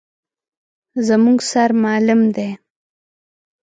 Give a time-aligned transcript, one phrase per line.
[1.07, 2.49] _زموږ سر معلم دی.